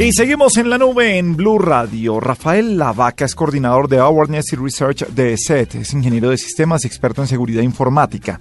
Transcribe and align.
Y 0.00 0.12
seguimos 0.12 0.56
en 0.56 0.70
la 0.70 0.78
nube 0.78 1.18
en 1.18 1.36
Blue 1.36 1.58
Radio. 1.58 2.20
Rafael 2.20 2.78
Lavaca 2.78 3.26
es 3.26 3.34
coordinador 3.34 3.86
de 3.86 3.98
Awareness 3.98 4.54
y 4.54 4.56
Research 4.56 5.06
de 5.08 5.36
SET. 5.36 5.74
Es 5.74 5.92
ingeniero 5.92 6.30
de 6.30 6.38
sistemas 6.38 6.84
y 6.84 6.86
experto 6.86 7.20
en 7.20 7.28
seguridad 7.28 7.60
informática. 7.60 8.40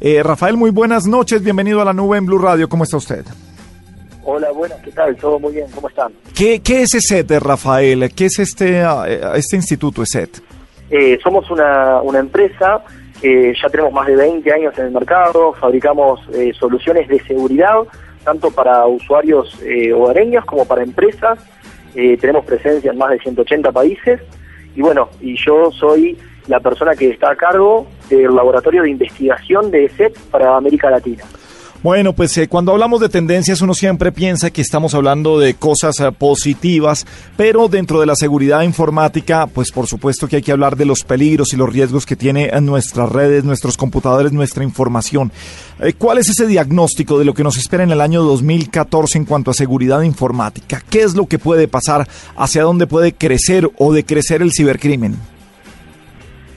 Eh, 0.00 0.22
Rafael, 0.22 0.56
muy 0.56 0.70
buenas 0.70 1.08
noches. 1.08 1.42
Bienvenido 1.42 1.82
a 1.82 1.84
la 1.84 1.92
nube 1.92 2.16
en 2.16 2.26
Blue 2.26 2.38
Radio. 2.38 2.68
¿Cómo 2.68 2.84
está 2.84 2.96
usted? 2.96 3.24
Hola, 4.22 4.52
buenas, 4.52 4.78
¿qué 4.84 4.92
tal? 4.92 5.16
Todo 5.16 5.40
muy 5.40 5.54
bien, 5.54 5.66
¿cómo 5.74 5.88
están? 5.88 6.12
¿Qué, 6.32 6.60
qué 6.60 6.82
es 6.82 6.90
SET, 6.90 7.28
Rafael? 7.40 8.08
¿Qué 8.14 8.26
es 8.26 8.38
este, 8.38 8.82
eh, 8.82 9.20
este 9.34 9.56
instituto 9.56 10.06
SET? 10.06 10.38
Eh, 10.90 11.18
somos 11.24 11.50
una, 11.50 12.00
una 12.02 12.20
empresa, 12.20 12.84
ya 13.20 13.68
tenemos 13.68 13.92
más 13.92 14.06
de 14.06 14.14
20 14.14 14.52
años 14.52 14.78
en 14.78 14.84
el 14.86 14.92
mercado, 14.92 15.54
fabricamos 15.54 16.20
soluciones 16.56 17.08
de 17.08 17.18
seguridad 17.24 17.80
tanto 18.24 18.50
para 18.50 18.86
usuarios 18.86 19.60
eh, 19.62 19.92
hogareños 19.92 20.44
como 20.44 20.64
para 20.64 20.82
empresas. 20.82 21.38
Eh, 21.94 22.16
tenemos 22.18 22.44
presencia 22.44 22.92
en 22.92 22.98
más 22.98 23.10
de 23.10 23.18
180 23.18 23.72
países 23.72 24.20
y 24.76 24.82
bueno, 24.82 25.08
y 25.20 25.36
yo 25.36 25.70
soy 25.72 26.16
la 26.46 26.60
persona 26.60 26.94
que 26.94 27.10
está 27.10 27.30
a 27.30 27.36
cargo 27.36 27.86
del 28.08 28.34
laboratorio 28.34 28.82
de 28.82 28.90
investigación 28.90 29.70
de 29.70 29.86
ESET 29.86 30.18
para 30.30 30.56
América 30.56 30.90
Latina. 30.90 31.24
Bueno, 31.82 32.12
pues 32.12 32.36
eh, 32.36 32.46
cuando 32.46 32.72
hablamos 32.72 33.00
de 33.00 33.08
tendencias 33.08 33.62
uno 33.62 33.72
siempre 33.72 34.12
piensa 34.12 34.50
que 34.50 34.60
estamos 34.60 34.92
hablando 34.92 35.38
de 35.38 35.54
cosas 35.54 35.98
eh, 36.00 36.12
positivas, 36.12 37.06
pero 37.38 37.68
dentro 37.68 38.00
de 38.00 38.04
la 38.04 38.16
seguridad 38.16 38.60
informática, 38.60 39.46
pues 39.46 39.72
por 39.72 39.86
supuesto 39.86 40.28
que 40.28 40.36
hay 40.36 40.42
que 40.42 40.52
hablar 40.52 40.76
de 40.76 40.84
los 40.84 41.04
peligros 41.04 41.54
y 41.54 41.56
los 41.56 41.72
riesgos 41.72 42.04
que 42.04 42.16
tiene 42.16 42.50
en 42.52 42.66
nuestras 42.66 43.08
redes, 43.08 43.44
nuestros 43.44 43.78
computadores, 43.78 44.30
nuestra 44.30 44.62
información. 44.62 45.32
Eh, 45.80 45.94
¿Cuál 45.94 46.18
es 46.18 46.28
ese 46.28 46.46
diagnóstico 46.46 47.18
de 47.18 47.24
lo 47.24 47.32
que 47.32 47.44
nos 47.44 47.56
espera 47.56 47.82
en 47.82 47.92
el 47.92 48.02
año 48.02 48.24
2014 48.24 49.16
en 49.16 49.24
cuanto 49.24 49.50
a 49.50 49.54
seguridad 49.54 50.02
informática? 50.02 50.84
¿Qué 50.90 51.00
es 51.00 51.14
lo 51.14 51.24
que 51.24 51.38
puede 51.38 51.66
pasar? 51.66 52.06
¿Hacia 52.36 52.62
dónde 52.62 52.86
puede 52.86 53.14
crecer 53.14 53.70
o 53.78 53.94
decrecer 53.94 54.42
el 54.42 54.52
cibercrimen? 54.52 55.16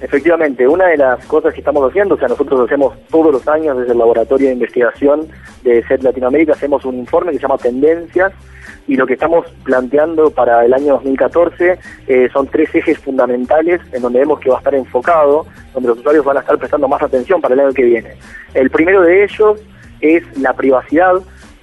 Efectivamente, 0.04 0.68
una 0.68 0.88
de 0.88 0.98
las 0.98 1.26
cosas 1.28 1.54
que 1.54 1.62
estamos 1.62 1.90
haciendo, 1.90 2.16
o 2.16 2.18
sea, 2.18 2.28
nosotros 2.28 2.59
hacemos 2.66 2.94
todos 3.09 3.32
los 3.32 3.48
años 3.48 3.78
desde 3.78 3.94
el 3.94 4.00
Laboratorio 4.00 4.48
de 4.48 4.54
Investigación 4.54 5.30
de 5.64 5.82
SET 5.88 6.04
Latinoamérica, 6.04 6.52
hacemos 6.52 6.84
un 6.84 6.96
informe 6.96 7.32
que 7.32 7.38
se 7.38 7.44
llama 7.44 7.58
Tendencias 7.58 8.34
y 8.86 8.98
lo 8.98 9.08
que 9.08 9.14
estamos 9.14 9.46
planteando 9.64 10.30
para 10.30 10.66
el 10.66 10.74
año 10.74 10.96
2014 10.96 11.80
eh, 12.08 12.28
son 12.34 12.48
tres 12.48 12.76
ejes 12.76 13.00
fundamentales 13.00 13.80
en 13.94 14.02
donde 14.02 14.20
vemos 14.20 14.42
que 14.42 14.50
va 14.50 14.58
a 14.58 14.59
estar 14.59 14.76
enfocado, 14.76 15.46
donde 15.74 15.88
los 15.88 16.00
usuarios 16.00 16.26
van 16.26 16.36
a 16.36 16.42
estar 16.42 16.58
prestando 16.58 16.90
más 16.90 17.02
atención 17.02 17.40
para 17.40 17.54
el 17.54 17.62
año 17.62 17.72
que 17.72 17.84
viene. 17.84 18.18
El 18.54 18.70
primero 18.72 19.04
de 19.04 19.24
ellos 19.24 19.62
es 20.02 20.22
la 20.38 20.52
privacidad, 20.52 21.14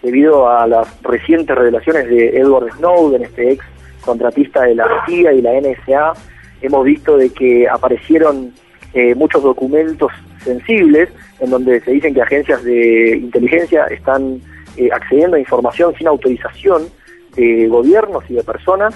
debido 0.02 0.48
a 0.48 0.66
las 0.66 1.02
recientes 1.02 1.54
revelaciones 1.54 2.08
de 2.08 2.38
Edward 2.38 2.72
Snowden, 2.78 3.22
este 3.22 3.52
ex 3.52 3.66
contratista 4.00 4.62
de 4.62 4.76
la 4.76 4.86
CIA 5.04 5.34
y 5.34 5.42
la 5.42 5.60
NSA, 5.60 6.14
hemos 6.62 6.84
visto 6.84 7.16
de 7.16 7.30
que 7.30 7.68
aparecieron 7.68 8.52
eh, 8.92 9.14
muchos 9.14 9.42
documentos 9.42 10.10
sensibles 10.44 11.08
en 11.38 11.50
donde 11.50 11.80
se 11.80 11.92
dicen 11.92 12.14
que 12.14 12.22
agencias 12.22 12.62
de 12.64 13.16
inteligencia 13.16 13.84
están 13.86 14.40
eh, 14.76 14.88
accediendo 14.92 15.36
a 15.36 15.40
información 15.40 15.94
sin 15.96 16.08
autorización 16.08 16.88
de 17.36 17.68
gobiernos 17.68 18.24
y 18.28 18.34
de 18.34 18.42
personas. 18.42 18.94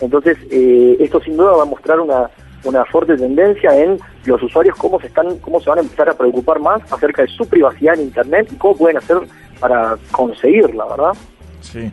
Entonces, 0.00 0.36
eh, 0.50 0.96
esto 1.00 1.20
sin 1.20 1.36
duda 1.36 1.52
va 1.52 1.62
a 1.62 1.66
mostrar 1.66 2.00
una, 2.00 2.30
una 2.64 2.84
fuerte 2.86 3.16
tendencia 3.16 3.78
en 3.78 3.98
los 4.24 4.42
usuarios 4.42 4.76
cómo 4.76 4.98
se 5.00 5.06
están 5.06 5.38
cómo 5.38 5.60
se 5.60 5.70
van 5.70 5.78
a 5.78 5.82
empezar 5.82 6.08
a 6.08 6.14
preocupar 6.14 6.58
más 6.60 6.80
acerca 6.90 7.22
de 7.22 7.28
su 7.28 7.46
privacidad 7.46 7.94
en 7.94 8.06
internet 8.06 8.48
y 8.50 8.56
cómo 8.56 8.76
pueden 8.76 8.96
hacer 8.96 9.18
para 9.60 9.96
conseguirla, 10.10 10.84
¿verdad? 10.86 11.12
Sí. 11.60 11.90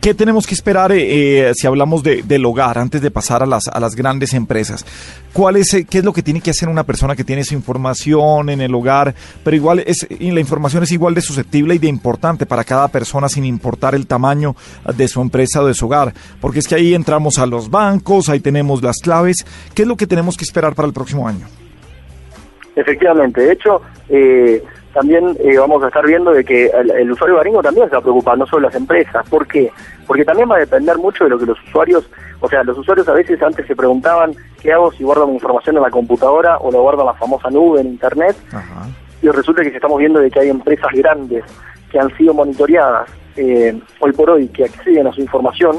¿Qué 0.00 0.14
tenemos 0.14 0.46
que 0.46 0.54
esperar 0.54 0.92
eh, 0.92 1.50
eh, 1.50 1.52
si 1.54 1.66
hablamos 1.66 2.02
de, 2.02 2.22
del 2.22 2.46
hogar 2.46 2.78
antes 2.78 3.02
de 3.02 3.10
pasar 3.10 3.42
a 3.42 3.46
las, 3.46 3.68
a 3.68 3.78
las 3.80 3.94
grandes 3.94 4.32
empresas? 4.32 4.86
¿Cuál 5.34 5.56
es, 5.56 5.74
eh, 5.74 5.84
¿Qué 5.84 5.98
es 5.98 6.04
lo 6.04 6.14
que 6.14 6.22
tiene 6.22 6.40
que 6.40 6.48
hacer 6.48 6.70
una 6.70 6.84
persona 6.84 7.14
que 7.14 7.22
tiene 7.22 7.42
esa 7.42 7.54
información 7.54 8.48
en 8.48 8.62
el 8.62 8.74
hogar? 8.74 9.14
Pero 9.44 9.54
igual 9.54 9.84
es, 9.86 10.06
y 10.08 10.30
la 10.30 10.40
información 10.40 10.84
es 10.84 10.92
igual 10.92 11.12
de 11.12 11.20
susceptible 11.20 11.74
y 11.74 11.78
de 11.78 11.88
importante 11.88 12.46
para 12.46 12.64
cada 12.64 12.88
persona 12.88 13.28
sin 13.28 13.44
importar 13.44 13.94
el 13.94 14.06
tamaño 14.06 14.56
de 14.96 15.06
su 15.06 15.20
empresa 15.20 15.60
o 15.60 15.66
de 15.66 15.74
su 15.74 15.84
hogar. 15.84 16.14
Porque 16.40 16.60
es 16.60 16.66
que 16.66 16.76
ahí 16.76 16.94
entramos 16.94 17.38
a 17.38 17.44
los 17.44 17.68
bancos, 17.68 18.30
ahí 18.30 18.40
tenemos 18.40 18.82
las 18.82 19.00
claves. 19.00 19.44
¿Qué 19.74 19.82
es 19.82 19.88
lo 19.88 19.98
que 19.98 20.06
tenemos 20.06 20.38
que 20.38 20.44
esperar 20.44 20.74
para 20.74 20.88
el 20.88 20.94
próximo 20.94 21.28
año? 21.28 21.46
Efectivamente, 22.76 23.40
de 23.40 23.52
hecho, 23.52 23.82
eh, 24.08 24.62
también 24.92 25.36
eh, 25.38 25.56
vamos 25.56 25.82
a 25.84 25.88
estar 25.88 26.04
viendo 26.04 26.32
de 26.32 26.44
que 26.44 26.66
el, 26.66 27.10
usuario 27.10 27.38
gringo 27.38 27.62
también 27.62 27.86
se 27.86 27.92
va 27.92 27.98
a 27.98 28.02
preocupar, 28.02 28.36
no 28.38 28.46
solo 28.46 28.66
las 28.66 28.74
empresas. 28.74 29.28
¿Por 29.28 29.46
qué? 29.46 29.70
Porque 30.06 30.24
también 30.24 30.50
va 30.50 30.56
a 30.56 30.60
depender 30.60 30.98
mucho 30.98 31.24
de 31.24 31.30
lo 31.30 31.38
que 31.38 31.46
los 31.46 31.62
usuarios, 31.68 32.10
o 32.40 32.48
sea, 32.48 32.64
los 32.64 32.76
usuarios 32.76 33.08
a 33.08 33.12
veces 33.12 33.40
antes 33.42 33.66
se 33.66 33.76
preguntaban, 33.76 34.34
¿qué 34.60 34.72
hago 34.72 34.90
si 34.92 35.04
guardo 35.04 35.26
mi 35.26 35.34
información 35.34 35.76
en 35.76 35.82
la 35.82 35.90
computadora 35.90 36.58
o 36.58 36.72
lo 36.72 36.82
guardo 36.82 37.02
en 37.02 37.06
la 37.06 37.14
famosa 37.14 37.50
nube, 37.50 37.80
en 37.80 37.88
Internet? 37.88 38.36
Y 39.22 39.28
resulta 39.28 39.62
que 39.62 39.68
estamos 39.68 39.98
viendo 39.98 40.18
de 40.18 40.30
que 40.30 40.40
hay 40.40 40.48
empresas 40.48 40.90
grandes 40.92 41.44
que 41.90 41.98
han 41.98 42.16
sido 42.16 42.34
monitoreadas 42.34 43.10
eh, 43.36 43.78
hoy 44.00 44.12
por 44.12 44.30
hoy, 44.30 44.48
que 44.48 44.64
acceden 44.64 45.06
a 45.06 45.12
su 45.12 45.20
información. 45.20 45.76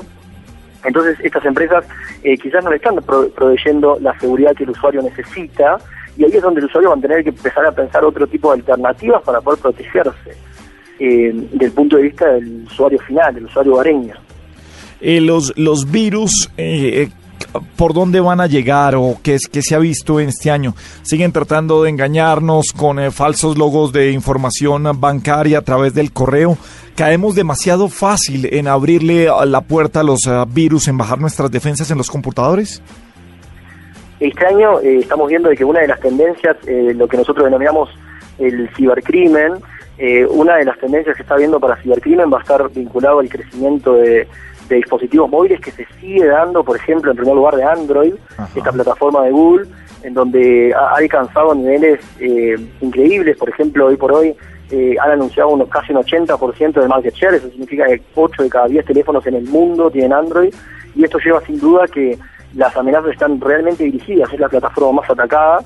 Entonces, 0.83 1.17
estas 1.23 1.45
empresas 1.45 1.85
eh, 2.23 2.37
quizás 2.37 2.63
no 2.63 2.69
le 2.69 2.77
están 2.77 2.95
proveyendo 2.95 3.97
la 4.01 4.17
seguridad 4.19 4.55
que 4.55 4.63
el 4.63 4.71
usuario 4.71 5.01
necesita, 5.01 5.77
y 6.17 6.25
ahí 6.25 6.31
es 6.33 6.41
donde 6.41 6.59
el 6.59 6.65
usuario 6.65 6.89
va 6.89 6.95
a 6.95 6.99
tener 7.01 7.23
que 7.23 7.29
empezar 7.29 7.65
a 7.65 7.71
pensar 7.71 8.03
otro 8.03 8.27
tipo 8.27 8.49
de 8.51 8.59
alternativas 8.59 9.21
para 9.23 9.41
poder 9.41 9.59
protegerse 9.59 10.35
eh, 10.99 11.31
del 11.33 11.71
punto 11.71 11.97
de 11.97 12.03
vista 12.03 12.27
del 12.33 12.63
usuario 12.65 12.99
final, 12.99 13.33
del 13.33 13.45
usuario 13.45 13.73
hogareño. 13.73 14.15
Eh, 14.99 15.19
los, 15.19 15.51
los 15.57 15.89
virus, 15.89 16.51
eh, 16.57 17.09
¿por 17.75 17.93
dónde 17.93 18.19
van 18.19 18.41
a 18.41 18.47
llegar 18.47 18.95
o 18.95 19.17
qué, 19.23 19.35
es, 19.35 19.47
qué 19.47 19.61
se 19.61 19.75
ha 19.75 19.79
visto 19.79 20.19
en 20.19 20.29
este 20.29 20.51
año? 20.51 20.73
¿Siguen 21.01 21.31
tratando 21.31 21.83
de 21.83 21.89
engañarnos 21.89 22.73
con 22.73 23.11
falsos 23.11 23.57
logos 23.57 23.91
de 23.91 24.11
información 24.11 24.87
bancaria 24.99 25.59
a 25.59 25.61
través 25.61 25.93
del 25.93 26.11
correo? 26.11 26.57
¿Caemos 26.95 27.35
demasiado 27.35 27.89
fácil 27.89 28.47
en 28.53 28.67
abrirle 28.67 29.27
la 29.45 29.61
puerta 29.61 30.01
a 30.01 30.03
los 30.03 30.29
virus, 30.53 30.87
en 30.87 30.97
bajar 30.97 31.19
nuestras 31.19 31.49
defensas 31.51 31.89
en 31.91 31.97
los 31.97 32.09
computadores? 32.09 32.81
Este 34.21 34.45
año 34.45 34.79
eh, 34.81 34.99
estamos 34.99 35.27
viendo 35.29 35.49
de 35.49 35.57
que 35.57 35.65
una 35.65 35.79
de 35.79 35.87
las 35.87 35.99
tendencias, 35.99 36.55
eh, 36.67 36.93
lo 36.95 37.07
que 37.07 37.17
nosotros 37.17 37.43
denominamos 37.43 37.89
el 38.37 38.69
cibercrimen, 38.75 39.53
eh, 39.97 40.25
una 40.27 40.57
de 40.57 40.65
las 40.65 40.77
tendencias 40.77 41.15
que 41.15 41.23
está 41.23 41.37
viendo 41.37 41.59
para 41.59 41.75
cibercrimen 41.77 42.31
va 42.31 42.37
a 42.37 42.41
estar 42.41 42.69
vinculado 42.69 43.19
al 43.19 43.29
crecimiento 43.29 43.95
de, 43.95 44.27
dispositivos 44.75 45.29
móviles 45.29 45.59
que 45.59 45.71
se 45.71 45.85
sigue 45.99 46.25
dando, 46.25 46.63
por 46.63 46.77
ejemplo, 46.77 47.11
en 47.11 47.17
primer 47.17 47.35
lugar 47.35 47.55
de 47.55 47.63
Android, 47.63 48.13
esta 48.55 48.71
plataforma 48.71 49.23
de 49.23 49.31
Google, 49.31 49.67
en 50.03 50.13
donde 50.13 50.73
ha, 50.73 50.95
alcanzado 50.95 51.53
niveles 51.55 51.99
increíbles, 52.81 53.37
por 53.37 53.49
ejemplo, 53.49 53.87
hoy 53.87 53.97
por 53.97 54.11
hoy 54.11 54.35
han 55.01 55.11
anunciado 55.11 55.49
unos 55.49 55.69
casi 55.69 55.91
un 55.91 55.99
80% 55.99 56.81
de 56.81 56.87
market 56.87 57.13
share, 57.13 57.35
eso 57.35 57.49
significa 57.49 57.85
que 57.85 58.01
8 58.15 58.43
de 58.43 58.49
cada 58.49 58.67
10 58.67 58.85
teléfonos 58.85 59.25
en 59.27 59.35
el 59.35 59.43
mundo 59.45 59.91
tienen 59.91 60.13
Android, 60.13 60.53
y 60.95 61.03
esto 61.03 61.19
lleva 61.19 61.41
sin 61.41 61.59
duda 61.59 61.87
que 61.87 62.17
las 62.55 62.75
amenazas 62.75 63.11
están 63.11 63.39
realmente 63.39 63.83
dirigidas, 63.83 64.31
es 64.33 64.39
la 64.39 64.49
plataforma 64.49 65.01
más 65.01 65.09
atacada, 65.09 65.59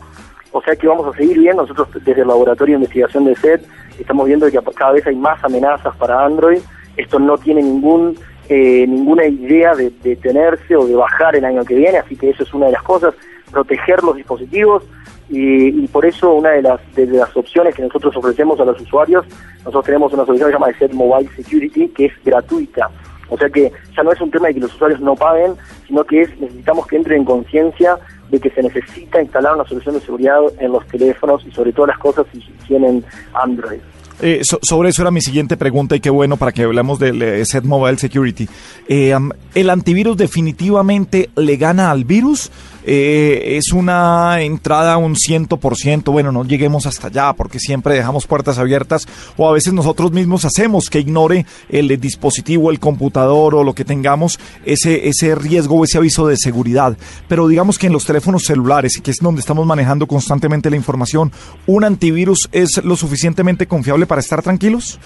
o 0.52 0.62
sea 0.62 0.76
que 0.76 0.88
vamos 0.88 1.14
a 1.14 1.18
seguir 1.18 1.40
viendo, 1.40 1.64
nosotros 1.64 1.90
desde 2.04 2.22
el 2.22 2.28
Laboratorio 2.28 2.74
de 2.74 2.84
Investigación 2.84 3.26
de 3.26 3.36
SET 3.36 3.66
estamos 4.00 4.26
viendo 4.28 4.50
que 4.50 4.60
cada 4.76 4.94
vez 4.94 5.06
hay 5.06 5.16
más 5.16 5.44
amenazas 5.44 5.96
para 5.98 6.24
Android, 6.24 6.60
esto 6.98 7.20
no 7.20 7.38
tiene 7.38 7.62
ningún 7.62 8.18
eh, 8.50 8.86
ninguna 8.88 9.26
idea 9.26 9.76
de 9.76 9.92
detenerse 10.04 10.76
o 10.76 10.86
de 10.86 10.96
bajar 10.96 11.36
el 11.36 11.46
año 11.46 11.64
que 11.66 11.76
viene, 11.76 11.98
así 11.98 12.16
que 12.16 12.30
eso 12.30 12.44
es 12.44 12.54
una 12.54 12.68
de 12.68 12.74
las 12.74 12.84
cosas, 12.84 13.14
proteger 13.52 14.04
los 14.04 14.16
dispositivos 14.16 14.84
y, 15.30 15.88
por 15.88 16.06
eso 16.06 16.34
una 16.34 16.52
de 16.52 16.62
las, 16.62 16.80
de 16.96 17.08
las 17.08 17.36
opciones 17.36 17.74
que 17.74 17.82
nosotros 17.82 18.16
ofrecemos 18.16 18.60
a 18.60 18.66
los 18.66 18.80
usuarios, 18.80 19.26
nosotros 19.60 19.86
tenemos 19.86 20.14
una 20.14 20.26
solución 20.26 20.50
que 20.50 20.54
se 20.54 20.60
llama 20.60 20.78
SET 20.78 20.94
Mobile 20.94 21.30
Security, 21.36 21.88
que 21.90 22.06
es 22.06 22.14
gratuita. 22.24 22.90
O 23.30 23.38
sea 23.38 23.50
que 23.50 23.72
ya 23.96 24.04
no 24.04 24.12
es 24.12 24.22
un 24.22 24.30
tema 24.30 24.48
de 24.48 24.56
que 24.56 24.60
los 24.60 24.74
usuarios 24.76 25.02
no 25.02 25.16
paguen, 25.16 25.56
sino 25.88 26.04
que 26.04 26.22
es 26.22 26.40
necesitamos 26.40 26.86
que 26.86 26.98
entren 26.98 27.22
en 27.22 27.26
conciencia 27.26 27.98
de 28.30 28.40
que 28.40 28.52
se 28.52 28.62
necesita 28.62 29.22
instalar 29.22 29.56
una 29.56 29.66
solución 29.66 29.96
de 29.96 30.02
seguridad 30.02 30.40
en 30.60 30.72
los 30.72 30.86
teléfonos 30.88 31.44
y 31.46 31.52
sobre 31.52 31.74
todas 31.74 31.90
las 31.90 31.98
cosas 31.98 32.28
si 32.32 32.40
tienen 32.68 33.04
Android. 33.34 33.80
Eh, 34.22 34.42
sobre 34.44 34.90
eso 34.90 35.02
era 35.02 35.12
mi 35.12 35.22
siguiente 35.22 35.58
pregunta 35.58 35.96
y 35.96 36.00
qué 36.00 36.10
bueno 36.10 36.38
para 36.38 36.52
que 36.52 36.64
hablemos 36.64 37.00
del 37.00 37.46
Set 37.46 37.64
Mobile 37.66 37.98
Security. 37.98 38.48
Eh, 38.88 39.14
¿El 39.54 39.70
antivirus 39.70 40.18
definitivamente 40.18 41.30
le 41.36 41.58
gana 41.58 41.92
al 41.92 42.06
virus? 42.06 42.52
Eh, 42.88 43.58
es 43.58 43.74
una 43.74 44.42
entrada 44.42 44.98
un 44.98 45.16
ciento 45.16 45.58
por 45.58 45.76
ciento, 45.76 46.12
bueno, 46.12 46.32
no 46.32 46.46
lleguemos 46.46 46.86
hasta 46.86 47.08
allá 47.08 47.34
porque 47.34 47.60
siempre 47.60 47.96
dejamos 47.96 48.28
puertas 48.28 48.60
abiertas 48.60 49.08
o 49.38 49.50
a 49.50 49.54
veces 49.54 49.74
nosotros 49.74 50.12
mismos 50.12 50.46
hacemos 50.46 50.90
que 50.92 51.00
ignore 51.00 51.48
el 51.70 52.00
dispositivo, 52.00 52.70
el 52.70 52.80
computador 52.80 53.56
o 53.56 53.64
lo 53.64 53.74
que 53.74 53.86
tengamos 53.86 54.40
ese, 54.66 55.08
ese 55.08 55.34
riesgo 55.34 55.78
o 55.78 55.84
ese 55.84 55.98
aviso 55.98 56.28
de 56.28 56.38
seguridad. 56.38 56.96
Pero 57.28 57.48
digamos 57.48 57.80
que 57.80 57.88
en 57.88 57.94
los 57.94 58.06
teléfonos 58.06 58.44
celulares, 58.44 59.02
que 59.04 59.12
es 59.12 59.18
donde 59.18 59.42
estamos 59.42 59.66
manejando 59.66 60.06
constantemente 60.06 60.70
la 60.70 60.76
información, 60.76 61.32
¿un 61.66 61.84
antivirus 61.84 62.50
es 62.52 62.84
lo 62.84 62.96
suficientemente 62.96 63.68
confiable 63.68 64.06
para 64.06 64.22
estar 64.22 64.44
tranquilos? 64.44 65.00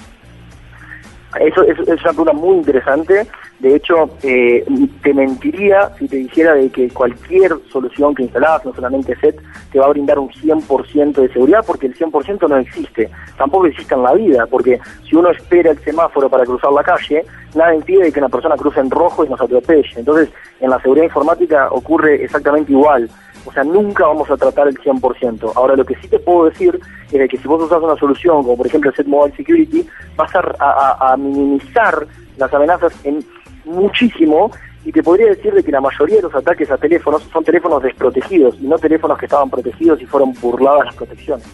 Eso, 1.39 1.63
es 1.63 1.77
una 1.79 1.95
pregunta 1.95 2.33
muy 2.33 2.57
interesante. 2.57 3.27
De 3.59 3.75
hecho, 3.75 4.09
eh, 4.23 4.65
te 5.03 5.13
mentiría 5.13 5.91
si 5.99 6.07
te 6.07 6.15
dijera 6.15 6.55
de 6.55 6.69
que 6.69 6.89
cualquier 6.89 7.51
solución 7.71 8.15
que 8.15 8.23
instalas, 8.23 8.65
no 8.65 8.73
solamente 8.73 9.15
SET, 9.19 9.39
te 9.71 9.79
va 9.79 9.85
a 9.85 9.89
brindar 9.89 10.17
un 10.17 10.29
100% 10.29 11.21
de 11.21 11.31
seguridad, 11.31 11.63
porque 11.65 11.87
el 11.87 11.95
100% 11.95 12.47
no 12.49 12.57
existe. 12.57 13.09
Tampoco 13.37 13.67
existe 13.67 13.93
en 13.93 14.03
la 14.03 14.13
vida, 14.13 14.47
porque 14.47 14.79
si 15.07 15.15
uno 15.15 15.29
espera 15.29 15.71
el 15.71 15.79
semáforo 15.79 16.29
para 16.29 16.45
cruzar 16.45 16.71
la 16.71 16.83
calle, 16.83 17.23
nada 17.55 17.75
impide 17.75 18.11
que 18.11 18.19
una 18.19 18.29
persona 18.29 18.55
cruce 18.55 18.79
en 18.79 18.89
rojo 18.89 19.25
y 19.25 19.29
nos 19.29 19.41
atropelle. 19.41 19.89
Entonces, 19.95 20.29
en 20.59 20.69
la 20.69 20.81
seguridad 20.81 21.05
informática 21.05 21.67
ocurre 21.71 22.23
exactamente 22.23 22.71
igual. 22.71 23.09
O 23.45 23.51
sea, 23.51 23.63
nunca 23.63 24.05
vamos 24.05 24.29
a 24.29 24.37
tratar 24.37 24.67
el 24.67 24.77
100%. 24.77 25.53
Ahora, 25.55 25.75
lo 25.75 25.85
que 25.85 25.95
sí 25.95 26.07
te 26.07 26.19
puedo 26.19 26.45
decir 26.45 26.79
es 27.11 27.29
que 27.29 27.37
si 27.37 27.47
vos 27.47 27.63
usas 27.63 27.81
una 27.81 27.95
solución, 27.95 28.43
como 28.43 28.57
por 28.57 28.67
ejemplo 28.67 28.91
Set 28.91 29.07
Mobile 29.07 29.35
Security, 29.35 29.87
vas 30.15 30.31
a, 30.35 31.13
a 31.13 31.17
minimizar 31.17 32.05
las 32.37 32.53
amenazas 32.53 32.93
en 33.03 33.23
muchísimo 33.65 34.51
y 34.85 34.91
te 34.91 35.03
podría 35.03 35.27
decir 35.27 35.53
de 35.53 35.63
que 35.63 35.71
la 35.71 35.81
mayoría 35.81 36.17
de 36.17 36.23
los 36.23 36.35
ataques 36.35 36.69
a 36.71 36.77
teléfonos 36.77 37.23
son 37.31 37.43
teléfonos 37.43 37.83
desprotegidos 37.83 38.55
y 38.59 38.67
no 38.67 38.77
teléfonos 38.77 39.17
que 39.17 39.25
estaban 39.25 39.49
protegidos 39.49 40.01
y 40.01 40.05
fueron 40.05 40.33
burladas 40.41 40.85
las 40.85 40.95
protecciones. 40.95 41.45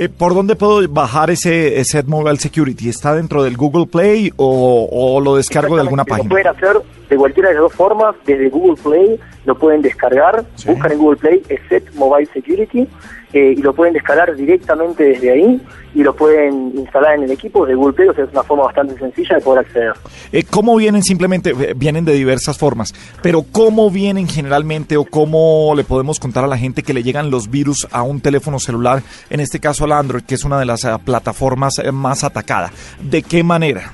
Eh, 0.00 0.08
¿Por 0.08 0.32
dónde 0.32 0.54
puedo 0.54 0.88
bajar 0.88 1.28
ese 1.28 1.84
Set 1.84 2.06
Mobile 2.06 2.36
Security? 2.36 2.88
¿Está 2.88 3.16
dentro 3.16 3.42
del 3.42 3.56
Google 3.56 3.86
Play 3.86 4.32
o, 4.36 5.20
lo 5.20 5.34
descargo 5.34 5.74
de 5.74 5.80
alguna 5.82 6.04
página? 6.04 6.28
Lo 6.28 6.30
pueden 6.30 6.46
hacer 6.46 6.80
de 7.08 7.16
cualquiera 7.16 7.48
de 7.48 7.54
las 7.54 7.62
dos 7.62 7.74
formas, 7.74 8.14
desde 8.26 8.48
Google 8.48 8.80
Play 8.82 9.18
lo 9.44 9.56
pueden 9.56 9.80
descargar, 9.80 10.44
buscan 10.66 10.92
en 10.92 10.98
Google 10.98 11.16
Play 11.16 11.42
Set 11.68 11.94
Mobile 11.94 12.28
Security 12.32 12.86
eh, 13.32 13.54
y 13.56 13.62
lo 13.62 13.74
pueden 13.74 13.94
descargar 13.94 14.34
directamente 14.36 15.04
desde 15.04 15.30
ahí 15.30 15.60
y 15.94 16.02
lo 16.02 16.14
pueden 16.14 16.72
instalar 16.76 17.16
en 17.16 17.24
el 17.24 17.30
equipo 17.30 17.64
de 17.64 17.74
Google 17.74 17.94
Play, 17.94 18.08
o 18.08 18.14
sea, 18.14 18.24
es 18.24 18.30
una 18.30 18.42
forma 18.42 18.64
bastante 18.64 18.98
sencilla 18.98 19.36
de 19.36 19.40
poder 19.40 19.64
acceder. 19.64 19.92
Eh, 20.32 20.44
¿Cómo 20.50 20.76
vienen 20.76 21.02
simplemente? 21.02 21.50
Eh, 21.50 21.74
vienen 21.74 22.04
de 22.04 22.12
diversas 22.12 22.58
formas, 22.58 22.92
pero 23.22 23.42
¿cómo 23.42 23.90
vienen 23.90 24.28
generalmente 24.28 24.98
o 24.98 25.04
cómo 25.04 25.72
le 25.74 25.84
podemos 25.84 26.20
contar 26.20 26.44
a 26.44 26.46
la 26.46 26.58
gente 26.58 26.82
que 26.82 26.92
le 26.92 27.02
llegan 27.02 27.30
los 27.30 27.50
virus 27.50 27.88
a 27.90 28.02
un 28.02 28.20
teléfono 28.20 28.58
celular, 28.58 29.02
en 29.30 29.40
este 29.40 29.60
caso 29.60 29.84
al 29.84 29.92
Android, 29.92 30.24
que 30.24 30.34
es 30.34 30.44
una 30.44 30.58
de 30.58 30.66
las 30.66 30.86
plataformas 31.04 31.74
más 31.92 32.24
atacadas? 32.24 32.72
¿De 33.00 33.22
qué 33.22 33.42
manera? 33.42 33.92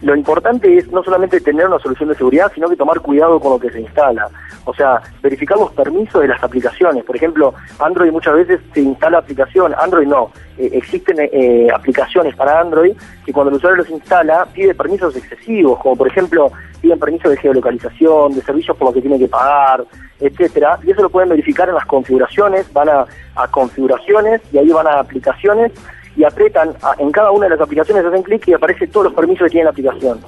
Lo 0.00 0.14
importante 0.14 0.76
es 0.76 0.90
no 0.92 1.02
solamente 1.02 1.40
tener 1.40 1.66
una 1.66 1.78
solución 1.80 2.08
de 2.08 2.14
seguridad, 2.14 2.52
sino 2.54 2.68
que 2.68 2.76
tomar 2.76 3.00
cuidado 3.00 3.40
con 3.40 3.52
lo 3.52 3.58
que 3.58 3.70
se 3.70 3.80
instala. 3.80 4.28
O 4.64 4.74
sea, 4.74 5.00
verificar 5.22 5.58
los 5.58 5.72
permisos 5.72 6.20
de 6.20 6.28
las 6.28 6.42
aplicaciones. 6.42 7.04
Por 7.04 7.16
ejemplo, 7.16 7.54
Android 7.80 8.12
muchas 8.12 8.34
veces 8.34 8.60
se 8.72 8.80
instala 8.80 9.18
aplicación, 9.18 9.74
Android 9.76 10.06
no, 10.06 10.30
eh, 10.56 10.70
existen 10.72 11.16
eh, 11.18 11.68
aplicaciones 11.74 12.36
para 12.36 12.60
Android 12.60 12.92
que 13.24 13.32
cuando 13.32 13.50
el 13.50 13.56
usuario 13.56 13.78
los 13.78 13.90
instala 13.90 14.46
pide 14.52 14.74
permisos 14.74 15.16
excesivos, 15.16 15.80
como 15.80 15.96
por 15.96 16.06
ejemplo 16.06 16.52
piden 16.80 16.98
permisos 16.98 17.30
de 17.30 17.38
geolocalización, 17.38 18.34
de 18.34 18.42
servicios 18.42 18.76
por 18.76 18.86
los 18.86 18.94
que 18.94 19.00
tiene 19.00 19.18
que 19.18 19.28
pagar, 19.28 19.84
etcétera, 20.20 20.78
y 20.84 20.90
eso 20.92 21.02
lo 21.02 21.10
pueden 21.10 21.28
verificar 21.28 21.68
en 21.68 21.74
las 21.74 21.86
configuraciones, 21.86 22.72
van 22.72 22.88
a 22.88 23.06
configuraciones 23.50 24.40
y 24.52 24.58
ahí 24.58 24.68
van 24.68 24.86
a 24.86 24.98
aplicaciones 24.98 25.72
y 26.18 26.24
apretan 26.24 26.74
en 26.98 27.12
cada 27.12 27.30
una 27.30 27.44
de 27.44 27.50
las 27.50 27.60
aplicaciones, 27.60 28.04
hacen 28.04 28.24
clic 28.24 28.48
y 28.48 28.52
aparece 28.52 28.88
todos 28.88 29.04
los 29.04 29.14
permisos 29.14 29.44
que 29.44 29.50
tiene 29.50 29.64
la 29.64 29.70
aplicación. 29.70 30.18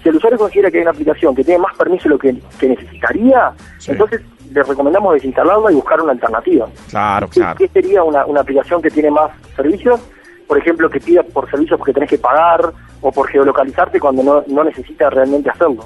Si 0.00 0.08
el 0.08 0.14
usuario 0.14 0.38
considera 0.38 0.70
que 0.70 0.78
hay 0.78 0.82
una 0.82 0.92
aplicación 0.92 1.34
que 1.34 1.42
tiene 1.42 1.58
más 1.58 1.76
permisos 1.76 2.04
de 2.04 2.10
lo 2.10 2.18
que, 2.18 2.68
necesitaría, 2.68 3.52
entonces 3.88 4.20
le 4.52 4.62
recomendamos 4.62 5.14
desinstalarla 5.14 5.72
y 5.72 5.74
buscar 5.74 6.00
una 6.00 6.12
alternativa. 6.12 6.68
Claro, 6.88 7.28
claro. 7.28 7.58
¿Qué 7.58 7.66
sería 7.66 8.04
una, 8.04 8.24
una 8.26 8.42
aplicación 8.42 8.80
que 8.80 8.90
tiene 8.90 9.10
más 9.10 9.32
servicios? 9.56 10.00
Por 10.46 10.56
ejemplo, 10.56 10.88
que 10.88 11.00
pida 11.00 11.24
por 11.24 11.50
servicios 11.50 11.76
porque 11.78 11.92
tenés 11.92 12.10
que 12.10 12.18
pagar 12.18 12.72
o 13.00 13.10
por 13.10 13.28
geolocalizarte 13.28 13.98
cuando 13.98 14.22
no, 14.22 14.44
no 14.46 14.62
necesitas 14.62 15.12
realmente 15.12 15.50
hacerlo. 15.50 15.84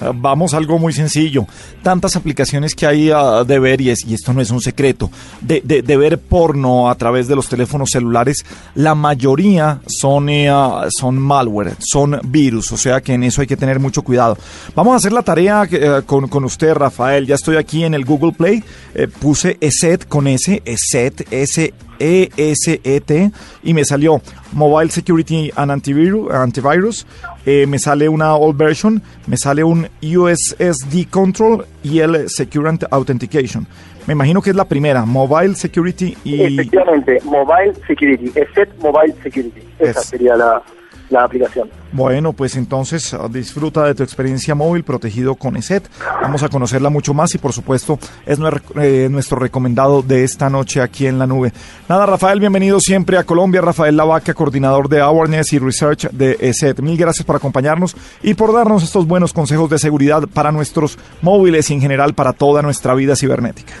Ah, 0.00 0.12
vamos 0.14 0.54
a 0.54 0.58
algo 0.58 0.78
muy 0.78 0.92
sencillo. 0.92 1.46
Tantas 1.82 2.16
aplicaciones 2.16 2.74
que 2.74 2.86
hay 2.86 3.10
ah, 3.10 3.44
de 3.44 3.58
ver, 3.58 3.80
y, 3.80 3.90
esto 3.90 4.32
no 4.32 4.40
es 4.40 4.50
un 4.50 4.60
secreto, 4.60 5.10
de, 5.40 5.60
de, 5.60 5.96
ver 5.96 6.18
porno 6.18 6.90
a 6.90 6.94
través 6.96 7.28
de 7.28 7.36
los 7.36 7.48
teléfonos 7.48 7.90
celulares, 7.90 8.44
la 8.74 8.94
mayoría 8.94 9.80
son, 9.86 10.28
eh, 10.28 10.48
ah, 10.48 10.86
son 10.90 11.18
malware, 11.18 11.74
son 11.78 12.20
virus, 12.24 12.72
o 12.72 12.76
sea 12.76 13.00
que 13.00 13.14
en 13.14 13.24
eso 13.24 13.40
hay 13.40 13.46
que 13.46 13.56
tener 13.56 13.80
mucho 13.80 14.02
cuidado. 14.02 14.36
Vamos 14.74 14.92
a 14.92 14.96
hacer 14.96 15.12
la 15.12 15.22
tarea 15.22 15.66
eh, 15.70 16.02
con, 16.04 16.28
con, 16.28 16.44
usted, 16.44 16.74
Rafael. 16.74 17.26
Ya 17.26 17.34
estoy 17.34 17.56
aquí 17.56 17.84
en 17.84 17.94
el 17.94 18.04
Google 18.04 18.32
Play, 18.32 18.62
eh, 18.94 19.08
puse 19.08 19.56
ESET 19.60 20.06
con 20.06 20.26
S, 20.26 20.62
ESET, 20.64 21.26
S 21.30 21.72
ESET 21.98 23.32
y 23.62 23.74
me 23.74 23.84
salió 23.84 24.20
Mobile 24.52 24.90
Security 24.90 25.50
and 25.56 25.70
Antivirus, 25.70 26.32
antivirus 26.32 27.06
eh, 27.44 27.66
me 27.66 27.78
sale 27.78 28.08
una 28.08 28.34
old 28.36 28.56
version, 28.56 29.02
me 29.26 29.36
sale 29.36 29.64
un 29.64 29.88
USSD 30.02 31.08
Control 31.10 31.66
y 31.82 32.00
el 32.00 32.28
Security 32.28 32.86
Authentication. 32.90 33.66
Me 34.06 34.12
imagino 34.12 34.40
que 34.40 34.50
es 34.50 34.56
la 34.56 34.64
primera, 34.64 35.04
Mobile 35.04 35.54
Security 35.54 36.16
y... 36.24 36.42
Efectivamente, 36.42 37.20
Mobile 37.24 37.74
Security, 37.86 38.32
ESET 38.34 38.78
Mobile 38.78 39.14
Security. 39.22 39.62
Esa 39.78 40.00
sería 40.00 40.36
la, 40.36 40.62
la 41.10 41.24
aplicación. 41.24 41.68
Bueno, 41.92 42.32
pues 42.32 42.56
entonces 42.56 43.14
ah, 43.14 43.28
disfruta 43.30 43.84
de 43.84 43.94
tu 43.94 44.02
experiencia 44.02 44.54
móvil 44.54 44.84
protegido 44.84 45.34
con 45.34 45.56
ESET. 45.56 45.88
Vamos 46.20 46.42
a 46.42 46.48
conocerla 46.48 46.90
mucho 46.90 47.14
más 47.14 47.34
y 47.34 47.38
por 47.38 47.52
supuesto 47.52 47.98
es 48.24 48.38
eh, 48.80 49.08
nuestro 49.10 49.38
recomendado 49.38 50.02
de 50.02 50.24
esta 50.24 50.50
noche 50.50 50.80
aquí 50.80 51.06
en 51.06 51.18
la 51.18 51.26
nube. 51.26 51.52
Nada, 51.88 52.06
Rafael, 52.06 52.40
bienvenido 52.40 52.80
siempre 52.80 53.18
a 53.18 53.24
Colombia. 53.24 53.60
Rafael 53.60 53.96
Lavaca, 53.96 54.34
coordinador 54.34 54.88
de 54.88 55.00
Awareness 55.00 55.52
y 55.52 55.58
Research 55.58 56.10
de 56.10 56.36
ESET. 56.40 56.80
Mil 56.80 56.96
gracias 56.96 57.24
por 57.24 57.36
acompañarnos 57.36 57.96
y 58.22 58.34
por 58.34 58.52
darnos 58.52 58.82
estos 58.82 59.06
buenos 59.06 59.32
consejos 59.32 59.70
de 59.70 59.78
seguridad 59.78 60.22
para 60.32 60.52
nuestros 60.52 60.98
móviles 61.22 61.70
y 61.70 61.74
en 61.74 61.80
general 61.80 62.14
para 62.14 62.32
toda 62.32 62.62
nuestra 62.62 62.94
vida 62.94 63.16
cibernética. 63.16 63.72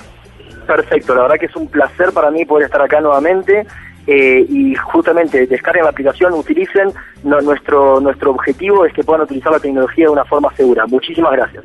Perfecto, 0.66 1.14
la 1.14 1.22
verdad 1.22 1.36
que 1.38 1.46
es 1.46 1.56
un 1.56 1.68
placer 1.68 2.12
para 2.12 2.30
mí 2.30 2.44
poder 2.44 2.66
estar 2.66 2.82
acá 2.82 3.00
nuevamente 3.00 3.66
eh, 4.06 4.46
y 4.48 4.74
justamente 4.74 5.46
descarguen 5.46 5.84
la 5.84 5.90
aplicación, 5.90 6.32
utilicen. 6.32 6.92
nuestro, 7.24 8.00
nuestro 8.00 8.30
objetivo 8.30 8.84
es 8.84 8.92
que 8.92 9.02
puedan 9.02 9.22
utilizar 9.22 9.52
la 9.52 9.60
tecnología 9.60 10.06
de 10.06 10.12
una 10.12 10.24
forma 10.24 10.54
segura. 10.54 10.86
Muchísimas 10.86 11.32
gracias. 11.32 11.64